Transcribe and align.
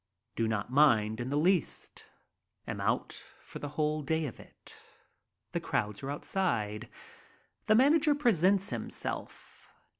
Do 0.35 0.47
not 0.47 0.71
mind 0.71 1.19
in 1.19 1.29
the 1.29 1.35
least. 1.37 2.07
Am 2.65 2.81
out 2.81 3.13
for 3.39 3.59
the 3.59 3.69
whole 3.69 4.01
day 4.01 4.25
of 4.25 4.39
it. 4.39 4.75
The 5.51 5.59
crowds 5.59 6.01
are 6.01 6.09
outside. 6.09 6.89
The 7.67 7.75
manager 7.75 8.15
presents 8.15 8.71
himself. 8.71 9.69